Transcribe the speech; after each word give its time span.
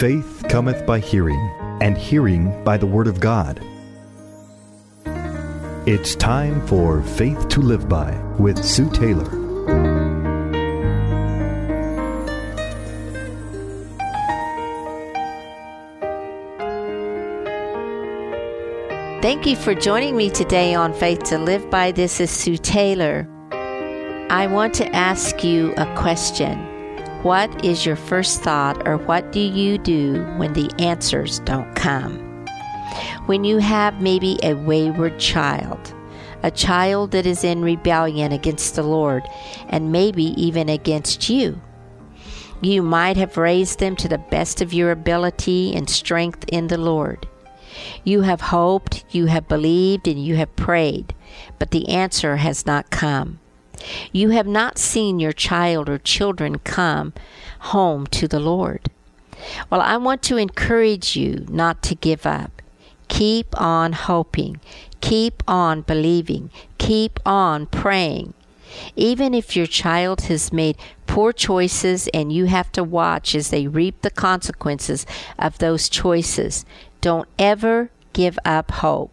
Faith 0.00 0.46
cometh 0.48 0.86
by 0.86 0.98
hearing, 0.98 1.38
and 1.82 1.98
hearing 1.98 2.64
by 2.64 2.78
the 2.78 2.86
Word 2.86 3.06
of 3.06 3.20
God. 3.20 3.60
It's 5.86 6.14
time 6.14 6.66
for 6.66 7.02
Faith 7.02 7.50
to 7.50 7.60
Live 7.60 7.86
By 7.86 8.18
with 8.38 8.64
Sue 8.64 8.88
Taylor. 8.92 9.28
Thank 19.20 19.44
you 19.44 19.54
for 19.54 19.74
joining 19.74 20.16
me 20.16 20.30
today 20.30 20.74
on 20.74 20.94
Faith 20.94 21.24
to 21.24 21.36
Live 21.36 21.68
By. 21.68 21.92
This 21.92 22.20
is 22.20 22.30
Sue 22.30 22.56
Taylor. 22.56 23.28
I 24.30 24.46
want 24.46 24.72
to 24.76 24.96
ask 24.96 25.44
you 25.44 25.74
a 25.76 25.84
question. 25.94 26.69
What 27.22 27.62
is 27.62 27.84
your 27.84 27.96
first 27.96 28.40
thought, 28.40 28.88
or 28.88 28.96
what 28.96 29.30
do 29.30 29.40
you 29.40 29.76
do 29.76 30.24
when 30.38 30.54
the 30.54 30.72
answers 30.78 31.40
don't 31.40 31.74
come? 31.76 32.16
When 33.26 33.44
you 33.44 33.58
have 33.58 34.00
maybe 34.00 34.38
a 34.42 34.54
wayward 34.54 35.18
child, 35.18 35.94
a 36.42 36.50
child 36.50 37.10
that 37.10 37.26
is 37.26 37.44
in 37.44 37.60
rebellion 37.60 38.32
against 38.32 38.74
the 38.74 38.82
Lord, 38.82 39.22
and 39.68 39.92
maybe 39.92 40.32
even 40.42 40.70
against 40.70 41.28
you. 41.28 41.60
You 42.62 42.80
might 42.82 43.18
have 43.18 43.36
raised 43.36 43.80
them 43.80 43.96
to 43.96 44.08
the 44.08 44.16
best 44.16 44.62
of 44.62 44.72
your 44.72 44.90
ability 44.90 45.74
and 45.76 45.90
strength 45.90 46.46
in 46.48 46.68
the 46.68 46.78
Lord. 46.78 47.28
You 48.02 48.22
have 48.22 48.40
hoped, 48.40 49.04
you 49.10 49.26
have 49.26 49.46
believed, 49.46 50.08
and 50.08 50.24
you 50.24 50.36
have 50.36 50.56
prayed, 50.56 51.14
but 51.58 51.70
the 51.70 51.90
answer 51.90 52.36
has 52.36 52.64
not 52.64 52.88
come. 52.88 53.40
You 54.12 54.30
have 54.30 54.46
not 54.46 54.78
seen 54.78 55.20
your 55.20 55.32
child 55.32 55.88
or 55.88 55.98
children 55.98 56.58
come 56.58 57.12
home 57.60 58.06
to 58.08 58.28
the 58.28 58.40
Lord. 58.40 58.90
Well, 59.70 59.80
I 59.80 59.96
want 59.96 60.22
to 60.24 60.36
encourage 60.36 61.16
you 61.16 61.46
not 61.48 61.82
to 61.84 61.94
give 61.94 62.26
up. 62.26 62.62
Keep 63.08 63.60
on 63.60 63.92
hoping. 63.92 64.60
Keep 65.00 65.42
on 65.48 65.82
believing. 65.82 66.50
Keep 66.78 67.18
on 67.26 67.66
praying. 67.66 68.34
Even 68.94 69.34
if 69.34 69.56
your 69.56 69.66
child 69.66 70.22
has 70.22 70.52
made 70.52 70.76
poor 71.06 71.32
choices 71.32 72.08
and 72.14 72.32
you 72.32 72.44
have 72.44 72.70
to 72.72 72.84
watch 72.84 73.34
as 73.34 73.50
they 73.50 73.66
reap 73.66 74.02
the 74.02 74.10
consequences 74.10 75.06
of 75.38 75.58
those 75.58 75.88
choices, 75.88 76.64
don't 77.00 77.28
ever 77.38 77.90
give 78.12 78.38
up 78.44 78.70
hope. 78.70 79.10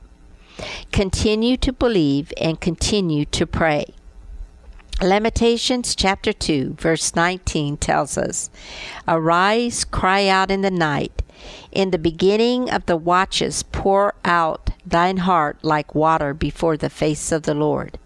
Continue 0.91 1.57
to 1.57 1.73
believe 1.73 2.31
and 2.39 2.61
continue 2.61 3.25
to 3.25 3.47
pray. 3.47 3.85
Lamentations 5.01 5.95
chapter 5.95 6.33
2, 6.33 6.73
verse 6.79 7.15
19 7.15 7.77
tells 7.77 8.17
us 8.17 8.49
Arise, 9.07 9.85
cry 9.85 10.27
out 10.27 10.49
in 10.49 10.61
the 10.61 10.71
night. 10.71 11.21
In 11.71 11.91
the 11.91 11.99
beginning 11.99 12.71
of 12.71 12.87
the 12.87 12.97
watches, 12.97 13.61
pour 13.61 14.15
out 14.25 14.71
thine 14.83 15.17
heart 15.17 15.59
like 15.61 15.93
water 15.93 16.33
before 16.33 16.77
the 16.77 16.89
face 16.89 17.31
of 17.31 17.43
the 17.43 17.53
Lord. 17.53 17.99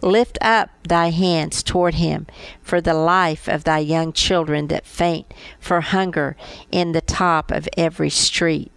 Lift 0.00 0.38
up 0.40 0.70
thy 0.84 1.10
hands 1.10 1.60
toward 1.64 1.94
him 1.94 2.28
for 2.62 2.80
the 2.80 2.94
life 2.94 3.48
of 3.48 3.64
thy 3.64 3.80
young 3.80 4.12
children 4.12 4.68
that 4.68 4.86
faint 4.86 5.34
for 5.58 5.80
hunger 5.80 6.36
in 6.70 6.92
the 6.92 7.00
top 7.00 7.50
of 7.50 7.68
every 7.76 8.10
street. 8.10 8.70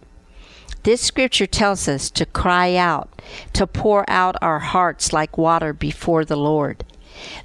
This 0.82 1.00
scripture 1.00 1.46
tells 1.46 1.86
us 1.86 2.10
to 2.10 2.26
cry 2.26 2.74
out, 2.74 3.22
to 3.52 3.68
pour 3.68 4.04
out 4.10 4.34
our 4.42 4.58
hearts 4.58 5.12
like 5.12 5.38
water 5.38 5.72
before 5.72 6.24
the 6.24 6.34
Lord. 6.34 6.82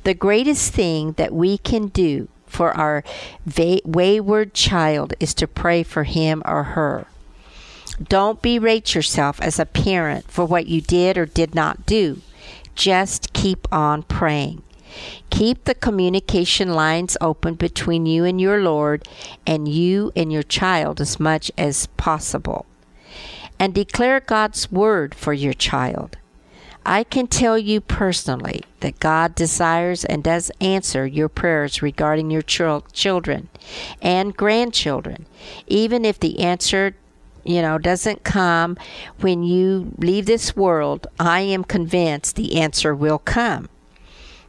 The 0.03 0.13
greatest 0.13 0.73
thing 0.73 1.13
that 1.13 1.33
we 1.33 1.57
can 1.57 1.87
do 1.87 2.27
for 2.45 2.71
our 2.71 3.03
wayward 3.45 4.53
child 4.53 5.13
is 5.19 5.33
to 5.35 5.47
pray 5.47 5.83
for 5.83 6.03
him 6.03 6.41
or 6.45 6.63
her. 6.63 7.07
Don't 8.01 8.41
berate 8.41 8.93
yourself 8.93 9.41
as 9.41 9.59
a 9.59 9.65
parent 9.65 10.29
for 10.29 10.45
what 10.45 10.67
you 10.67 10.81
did 10.81 11.17
or 11.17 11.25
did 11.25 11.55
not 11.55 11.85
do. 11.85 12.21
Just 12.75 13.33
keep 13.33 13.67
on 13.73 14.03
praying. 14.03 14.61
Keep 15.29 15.65
the 15.65 15.75
communication 15.75 16.73
lines 16.73 17.17
open 17.21 17.55
between 17.55 18.05
you 18.05 18.23
and 18.23 18.39
your 18.39 18.61
Lord 18.61 19.07
and 19.45 19.67
you 19.67 20.11
and 20.15 20.31
your 20.31 20.43
child 20.43 21.01
as 21.01 21.19
much 21.19 21.51
as 21.57 21.87
possible. 21.97 22.65
And 23.59 23.73
declare 23.73 24.19
God's 24.19 24.71
word 24.71 25.15
for 25.15 25.33
your 25.33 25.53
child. 25.53 26.17
I 26.89 27.03
can 27.03 27.27
tell 27.27 27.57
you 27.57 27.81
personally 27.81 28.63
that 28.79 29.01
God 29.01 29.35
desires 29.35 30.05
and 30.05 30.23
does 30.23 30.49
answer 30.61 31.05
your 31.05 31.27
prayers 31.27 31.81
regarding 31.81 32.31
your 32.31 32.41
ch- 32.41 32.61
children 32.93 33.49
and 34.01 34.37
grandchildren, 34.37 35.25
even 35.67 36.05
if 36.05 36.17
the 36.17 36.39
answer 36.39 36.95
you 37.43 37.61
know 37.61 37.77
doesn't 37.77 38.23
come 38.23 38.77
when 39.19 39.43
you 39.43 39.93
leave 39.97 40.25
this 40.25 40.53
world 40.53 41.07
i 41.17 41.39
am 41.39 41.63
convinced 41.63 42.37
the 42.37 42.55
answer 42.59 42.95
will 42.95 43.19
come. 43.19 43.67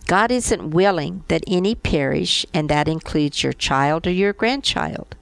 God 0.06 0.31
isn't 0.31 0.71
willing 0.71 1.25
that 1.27 1.43
any 1.48 1.75
perish 1.75 2.47
and 2.54 2.69
that 2.69 2.87
includes 2.87 3.43
your 3.43 3.53
child 3.53 4.06
or 4.06 4.12
your 4.12 4.32
grandchild. 4.32 5.16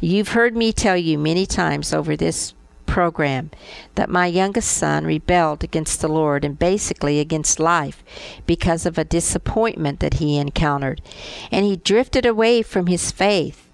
You've 0.00 0.28
heard 0.28 0.56
me 0.56 0.72
tell 0.72 0.96
you 0.96 1.18
many 1.18 1.44
times 1.44 1.92
over 1.92 2.16
this 2.16 2.54
program 2.90 3.50
that 3.94 4.10
my 4.10 4.26
youngest 4.26 4.70
son 4.70 5.04
rebelled 5.04 5.62
against 5.62 6.00
the 6.00 6.08
Lord 6.08 6.44
and 6.44 6.58
basically 6.58 7.20
against 7.20 7.60
life 7.60 8.02
because 8.46 8.84
of 8.84 8.98
a 8.98 9.04
disappointment 9.04 10.00
that 10.00 10.14
he 10.14 10.36
encountered, 10.36 11.00
and 11.52 11.64
he 11.64 11.76
drifted 11.76 12.26
away 12.26 12.62
from 12.62 12.88
his 12.88 13.12
faith. 13.12 13.69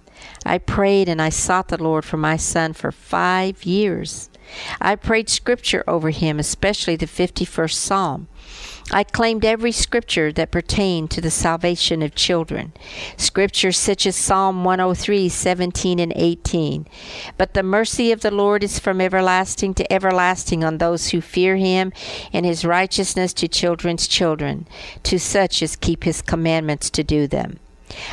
I 0.46 0.58
prayed 0.58 1.08
and 1.08 1.20
I 1.20 1.28
sought 1.28 1.68
the 1.68 1.82
Lord 1.82 2.04
for 2.04 2.16
my 2.16 2.36
son 2.36 2.72
for 2.72 2.92
five 2.92 3.64
years. 3.64 4.30
I 4.80 4.94
prayed 4.94 5.28
scripture 5.28 5.82
over 5.88 6.10
him, 6.10 6.38
especially 6.38 6.94
the 6.94 7.06
51st 7.06 7.72
Psalm. 7.72 8.28
I 8.92 9.02
claimed 9.02 9.44
every 9.44 9.72
scripture 9.72 10.32
that 10.32 10.52
pertained 10.52 11.10
to 11.10 11.20
the 11.20 11.32
salvation 11.32 12.00
of 12.00 12.14
children. 12.14 12.72
Scriptures 13.16 13.76
such 13.76 14.06
as 14.06 14.14
Psalm 14.14 14.62
103, 14.62 15.28
17 15.28 15.98
and 15.98 16.12
18. 16.14 16.86
But 17.36 17.54
the 17.54 17.64
mercy 17.64 18.12
of 18.12 18.20
the 18.20 18.30
Lord 18.30 18.62
is 18.62 18.78
from 18.78 19.00
everlasting 19.00 19.74
to 19.74 19.92
everlasting 19.92 20.62
on 20.62 20.78
those 20.78 21.08
who 21.08 21.20
fear 21.20 21.56
him, 21.56 21.92
and 22.32 22.46
his 22.46 22.64
righteousness 22.64 23.32
to 23.34 23.48
children's 23.48 24.06
children, 24.06 24.68
to 25.02 25.18
such 25.18 25.60
as 25.60 25.74
keep 25.74 26.04
his 26.04 26.22
commandments 26.22 26.88
to 26.90 27.02
do 27.02 27.26
them. 27.26 27.58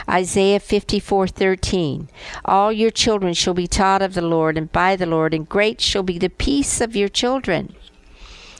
Isaiah 0.10 0.60
54:13 0.60 2.08
All 2.46 2.72
your 2.72 2.92
children 2.92 3.34
shall 3.34 3.54
be 3.54 3.68
taught 3.68 4.02
of 4.02 4.14
the 4.14 4.22
Lord 4.22 4.58
and 4.58 4.72
by 4.72 4.96
the 4.96 5.06
Lord 5.06 5.34
and 5.34 5.48
great 5.48 5.82
shall 5.82 6.04
be 6.04 6.18
the 6.18 6.30
peace 6.30 6.82
of 6.82 6.96
your 6.96 7.10
children. 7.10 7.76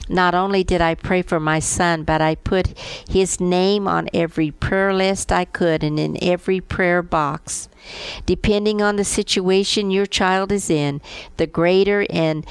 Not 0.10 0.36
only 0.36 0.64
did 0.64 0.82
I 0.82 0.96
pray 0.96 1.22
for 1.22 1.40
my 1.40 1.60
son, 1.60 2.04
but 2.04 2.22
I 2.22 2.36
put 2.36 2.78
his 3.10 3.40
name 3.40 3.88
on 3.88 4.10
every 4.14 4.52
prayer 4.52 4.94
list 4.94 5.32
I 5.32 5.46
could 5.46 5.84
and 5.84 5.98
in 5.98 6.22
every 6.22 6.60
prayer 6.60 7.02
box. 7.02 7.70
Depending 8.26 8.82
on 8.82 8.98
the 8.98 9.06
situation 9.06 9.92
your 9.92 10.06
child 10.06 10.52
is 10.52 10.70
in, 10.70 11.02
the 11.38 11.48
greater 11.48 12.06
and 12.10 12.46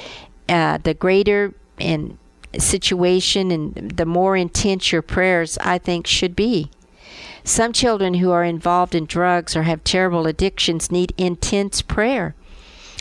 uh, 0.48 0.78
the 0.78 0.94
greater 0.94 1.54
and 1.78 2.16
situation 2.58 3.50
and 3.50 3.92
the 3.96 4.06
more 4.06 4.36
intense 4.36 4.92
your 4.92 5.02
prayers, 5.02 5.58
I 5.58 5.78
think, 5.78 6.06
should 6.06 6.34
be. 6.34 6.70
Some 7.44 7.72
children 7.72 8.14
who 8.14 8.30
are 8.30 8.44
involved 8.44 8.94
in 8.94 9.06
drugs 9.06 9.56
or 9.56 9.64
have 9.64 9.84
terrible 9.84 10.26
addictions 10.26 10.90
need 10.90 11.14
intense 11.16 11.82
prayer. 11.82 12.34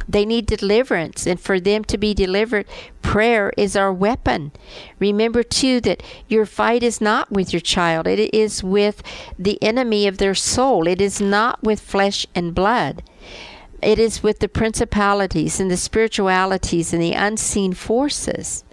They 0.08 0.26
need 0.26 0.48
deliverance, 0.48 1.28
and 1.28 1.40
for 1.40 1.60
them 1.60 1.84
to 1.86 1.98
be 1.98 2.14
delivered, 2.14 2.66
prayer 3.02 3.54
is 3.56 3.76
our 3.76 3.94
weapon. 3.94 4.52
Remember, 5.00 5.44
too, 5.44 5.80
that 5.82 6.02
your 6.28 6.46
fight 6.46 6.84
is 6.84 7.00
not 7.00 7.32
with 7.32 7.54
your 7.54 7.60
child, 7.60 8.08
it 8.08 8.34
is 8.34 8.64
with 8.64 9.04
the 9.38 9.62
enemy 9.62 10.08
of 10.08 10.18
their 10.18 10.36
soul, 10.36 10.88
it 10.88 11.02
is 11.02 11.22
not 11.22 11.62
with 11.64 11.80
flesh 11.80 12.26
and 12.34 12.56
blood. 12.56 13.04
It 13.82 13.98
is 13.98 14.22
with 14.22 14.40
the 14.40 14.48
principalities 14.48 15.60
and 15.60 15.72
the 15.72 15.78
spiritualities 15.78 16.94
and 16.94 17.02
the 17.02 17.14
unseen 17.14 17.74
forces. 17.74 18.64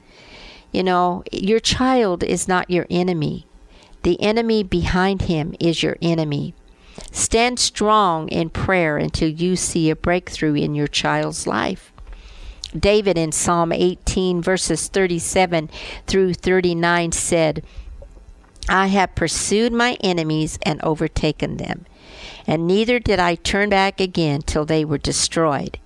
You 0.70 0.82
know, 0.82 1.24
your 1.32 1.60
child 1.60 2.22
is 2.22 2.46
not 2.46 2.70
your 2.70 2.86
enemy. 2.90 3.47
The 4.02 4.20
enemy 4.22 4.62
behind 4.62 5.22
him 5.22 5.54
is 5.58 5.82
your 5.82 5.96
enemy. 6.00 6.54
Stand 7.12 7.58
strong 7.58 8.28
in 8.28 8.50
prayer 8.50 8.96
until 8.96 9.28
you 9.28 9.56
see 9.56 9.90
a 9.90 9.96
breakthrough 9.96 10.54
in 10.54 10.74
your 10.74 10.86
child's 10.86 11.46
life. 11.46 11.92
David 12.78 13.16
in 13.16 13.32
Psalm 13.32 13.72
18, 13.72 14.42
verses 14.42 14.88
37 14.88 15.70
through 16.06 16.34
39 16.34 17.12
said, 17.12 17.64
I 18.68 18.88
have 18.88 19.14
pursued 19.14 19.72
my 19.72 19.96
enemies 20.02 20.58
and 20.62 20.82
overtaken 20.82 21.56
them, 21.56 21.86
and 22.46 22.66
neither 22.66 22.98
did 22.98 23.18
I 23.18 23.36
turn 23.36 23.70
back 23.70 23.98
again 23.98 24.42
till 24.42 24.66
they 24.66 24.84
were 24.84 24.98
destroyed. 24.98 25.78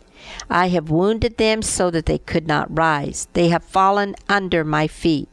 I 0.51 0.69
have 0.69 0.91
wounded 0.91 1.37
them 1.37 1.63
so 1.63 1.91
that 1.91 2.07
they 2.07 2.19
could 2.19 2.49
not 2.49 2.77
rise. 2.77 3.29
They 3.35 3.49
have 3.49 3.63
fallen 3.63 4.17
under 4.29 4.65
my 4.65 4.89
feet. 4.89 5.29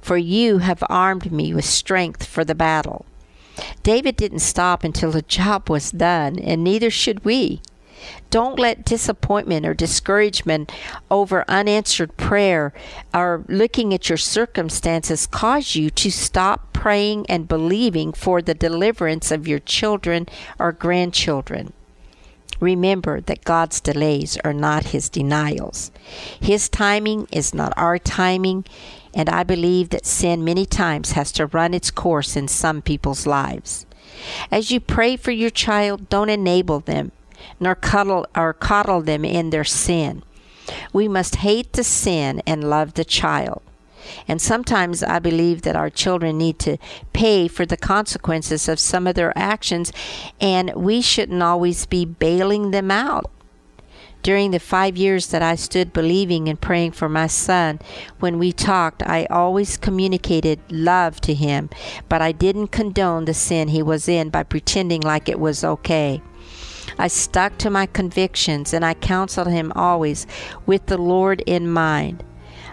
For 0.00 0.16
you 0.16 0.58
have 0.58 0.82
armed 0.88 1.30
me 1.30 1.54
with 1.54 1.64
strength 1.64 2.24
for 2.24 2.44
the 2.44 2.54
battle. 2.54 3.04
David 3.82 4.16
didn't 4.16 4.38
stop 4.40 4.84
until 4.84 5.10
the 5.10 5.22
job 5.22 5.68
was 5.68 5.90
done, 5.90 6.38
and 6.38 6.64
neither 6.64 6.90
should 6.90 7.24
we. 7.24 7.60
Don't 8.30 8.58
let 8.58 8.84
disappointment 8.84 9.66
or 9.66 9.74
discouragement 9.74 10.72
over 11.10 11.44
unanswered 11.48 12.16
prayer 12.16 12.72
or 13.12 13.44
looking 13.48 13.92
at 13.92 14.08
your 14.08 14.16
circumstances 14.16 15.26
cause 15.26 15.74
you 15.74 15.90
to 15.90 16.10
stop 16.10 16.72
praying 16.72 17.26
and 17.28 17.48
believing 17.48 18.12
for 18.12 18.40
the 18.40 18.54
deliverance 18.54 19.30
of 19.30 19.46
your 19.46 19.58
children 19.58 20.26
or 20.58 20.72
grandchildren. 20.72 21.72
Remember 22.58 23.20
that 23.22 23.44
God's 23.44 23.80
delays 23.80 24.36
are 24.44 24.52
not 24.52 24.86
His 24.86 25.08
denials. 25.08 25.90
His 26.40 26.68
timing 26.68 27.26
is 27.32 27.54
not 27.54 27.72
our 27.76 27.98
timing, 27.98 28.64
and 29.14 29.28
I 29.28 29.42
believe 29.42 29.90
that 29.90 30.06
sin 30.06 30.44
many 30.44 30.66
times 30.66 31.12
has 31.12 31.32
to 31.32 31.46
run 31.46 31.74
its 31.74 31.90
course 31.90 32.36
in 32.36 32.48
some 32.48 32.82
people's 32.82 33.26
lives. 33.26 33.86
As 34.50 34.70
you 34.70 34.80
pray 34.80 35.16
for 35.16 35.30
your 35.30 35.50
child, 35.50 36.08
don't 36.08 36.30
enable 36.30 36.80
them, 36.80 37.12
nor 37.58 37.74
cuddle 37.74 38.26
or 38.36 38.52
coddle 38.52 39.00
them 39.00 39.24
in 39.24 39.50
their 39.50 39.64
sin. 39.64 40.22
We 40.92 41.08
must 41.08 41.36
hate 41.36 41.72
the 41.72 41.84
sin 41.84 42.42
and 42.46 42.68
love 42.68 42.94
the 42.94 43.04
child. 43.04 43.62
And 44.26 44.40
sometimes 44.40 45.02
I 45.02 45.18
believe 45.18 45.62
that 45.62 45.76
our 45.76 45.90
children 45.90 46.38
need 46.38 46.58
to 46.60 46.78
pay 47.12 47.48
for 47.48 47.66
the 47.66 47.76
consequences 47.76 48.68
of 48.68 48.80
some 48.80 49.06
of 49.06 49.14
their 49.14 49.36
actions, 49.36 49.92
and 50.40 50.72
we 50.74 51.00
shouldn't 51.00 51.42
always 51.42 51.86
be 51.86 52.04
bailing 52.04 52.70
them 52.70 52.90
out. 52.90 53.30
During 54.22 54.50
the 54.50 54.60
five 54.60 54.96
years 54.96 55.28
that 55.28 55.42
I 55.42 55.54
stood 55.54 55.92
believing 55.92 56.48
and 56.48 56.60
praying 56.60 56.92
for 56.92 57.08
my 57.08 57.26
son, 57.26 57.78
when 58.18 58.38
we 58.38 58.52
talked, 58.52 59.02
I 59.02 59.26
always 59.30 59.78
communicated 59.78 60.60
love 60.70 61.20
to 61.22 61.32
him, 61.32 61.70
but 62.08 62.20
I 62.20 62.32
didn't 62.32 62.68
condone 62.68 63.24
the 63.24 63.34
sin 63.34 63.68
he 63.68 63.82
was 63.82 64.08
in 64.08 64.28
by 64.28 64.42
pretending 64.42 65.00
like 65.00 65.28
it 65.28 65.40
was 65.40 65.64
okay. 65.64 66.20
I 66.98 67.08
stuck 67.08 67.56
to 67.58 67.70
my 67.70 67.86
convictions 67.86 68.74
and 68.74 68.84
I 68.84 68.94
counseled 68.94 69.48
him 69.48 69.72
always 69.74 70.26
with 70.66 70.86
the 70.86 70.98
Lord 70.98 71.42
in 71.46 71.70
mind. 71.70 72.22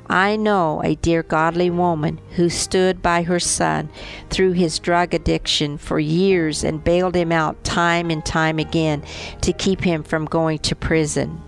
I 0.10 0.38
know 0.38 0.82
a 0.84 0.96
dear 0.96 1.22
godly 1.22 1.70
woman 1.70 2.20
who 2.36 2.50
stood 2.50 3.02
by 3.02 3.24
her 3.24 3.40
son 3.40 3.90
through 4.30 4.54
his 4.54 4.80
drug 4.80 5.14
addiction 5.14 5.78
for 5.78 6.00
years 6.00 6.64
and 6.64 6.84
bailed 6.84 7.16
him 7.16 7.32
out 7.32 7.64
time 7.64 8.10
and 8.10 8.26
time 8.26 8.58
again 8.58 9.04
to 9.42 9.52
keep 9.52 9.82
him 9.82 10.04
from 10.04 10.26
going 10.26 10.60
to 10.60 10.76
prison. 10.76 11.42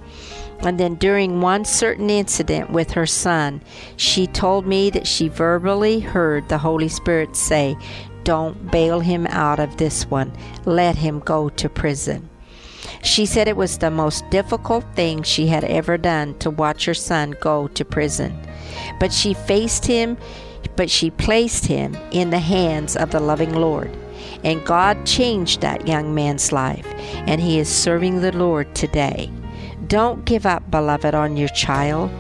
And 0.62 0.78
then 0.78 0.96
during 0.96 1.40
one 1.40 1.64
certain 1.64 2.10
incident 2.10 2.70
with 2.70 2.92
her 2.92 3.06
son, 3.06 3.62
she 3.96 4.28
told 4.28 4.68
me 4.68 4.90
that 4.90 5.08
she 5.08 5.30
verbally 5.30 6.02
heard 6.02 6.50
the 6.50 6.58
Holy 6.58 6.90
Spirit 6.90 7.38
say, 7.38 7.78
Don't 8.26 8.70
bail 8.70 9.00
him 9.00 9.26
out 9.28 9.60
of 9.60 9.78
this 9.78 10.04
one, 10.10 10.34
let 10.66 10.98
him 10.98 11.20
go 11.20 11.48
to 11.50 11.70
prison. 11.70 12.29
She 13.02 13.26
said 13.26 13.48
it 13.48 13.58
was 13.58 13.78
the 13.78 13.92
most 13.92 14.30
difficult 14.30 14.86
thing 14.96 15.24
she 15.24 15.48
had 15.48 15.64
ever 15.64 15.98
done 15.98 16.38
to 16.40 16.50
watch 16.50 16.86
her 16.86 16.94
son 16.94 17.36
go 17.40 17.68
to 17.70 17.86
prison. 17.86 18.38
But 19.00 19.14
she 19.14 19.34
faced 19.34 19.86
him, 19.86 20.18
but 20.76 20.90
she 20.90 21.10
placed 21.12 21.66
him 21.66 21.98
in 22.12 22.30
the 22.30 22.40
hands 22.40 22.96
of 22.96 23.12
the 23.12 23.20
loving 23.20 23.54
Lord. 23.54 23.96
And 24.44 24.66
God 24.66 25.06
changed 25.06 25.62
that 25.62 25.88
young 25.88 26.14
man's 26.16 26.52
life, 26.52 26.86
and 27.28 27.42
he 27.42 27.60
is 27.60 27.68
serving 27.68 28.22
the 28.22 28.32
Lord 28.32 28.74
today. 28.76 29.32
Don't 29.88 30.24
give 30.26 30.46
up, 30.46 30.70
beloved, 30.70 31.16
on 31.16 31.36
your 31.36 31.50
child. 31.50 32.12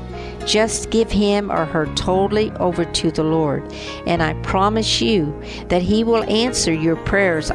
Just 0.45 0.89
give 0.89 1.11
him 1.11 1.51
or 1.51 1.65
her 1.65 1.85
totally 1.95 2.51
over 2.53 2.83
to 2.83 3.11
the 3.11 3.23
Lord. 3.23 3.63
And 4.07 4.23
I 4.23 4.33
promise 4.41 5.01
you 5.01 5.39
that 5.67 5.81
he 5.81 6.03
will 6.03 6.23
answer 6.23 6.73
your 6.73 6.95
prayers 6.95 7.51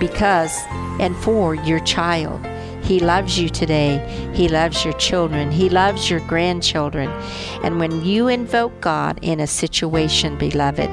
because 0.00 0.58
and 0.98 1.14
for 1.16 1.54
your 1.54 1.80
child. 1.80 2.44
He 2.82 3.00
loves 3.00 3.38
you 3.38 3.48
today. 3.48 3.98
He 4.34 4.48
loves 4.48 4.84
your 4.84 4.94
children. 4.94 5.50
He 5.50 5.68
loves 5.68 6.10
your 6.10 6.20
grandchildren. 6.20 7.08
And 7.62 7.78
when 7.78 8.04
you 8.04 8.28
invoke 8.28 8.80
God 8.80 9.18
in 9.22 9.40
a 9.40 9.46
situation, 9.46 10.36
beloved, 10.36 10.90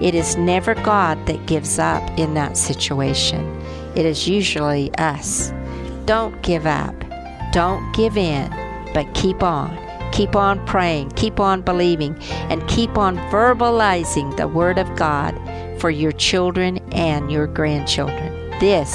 it 0.00 0.14
is 0.14 0.36
never 0.36 0.74
God 0.74 1.26
that 1.26 1.46
gives 1.46 1.78
up 1.78 2.02
in 2.18 2.34
that 2.34 2.56
situation. 2.56 3.60
It 3.94 4.06
is 4.06 4.28
usually 4.28 4.92
us. 4.94 5.52
Don't 6.04 6.40
give 6.42 6.66
up. 6.66 6.94
Don't 7.52 7.94
give 7.94 8.16
in, 8.16 8.50
but 8.92 9.12
keep 9.14 9.42
on. 9.42 9.78
Keep 10.12 10.36
on 10.36 10.64
praying, 10.64 11.10
keep 11.10 11.40
on 11.40 11.60
believing, 11.60 12.16
and 12.48 12.66
keep 12.68 12.96
on 12.96 13.16
verbalizing 13.30 14.36
the 14.36 14.46
Word 14.46 14.78
of 14.78 14.94
God 14.94 15.34
for 15.80 15.90
your 15.90 16.12
children 16.12 16.78
and 16.92 17.32
your 17.32 17.48
grandchildren. 17.48 18.50
This 18.60 18.94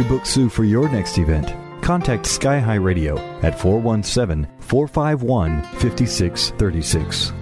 To 0.00 0.08
book 0.08 0.24
Sue 0.24 0.48
for 0.48 0.64
your 0.64 0.88
next 0.88 1.18
event, 1.18 1.54
contact 1.82 2.24
Sky 2.24 2.58
High 2.58 2.76
Radio 2.76 3.18
at 3.42 3.60
417 3.60 4.48
451 4.60 5.60
5636. 5.60 7.39